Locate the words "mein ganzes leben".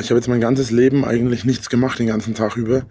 0.28-1.04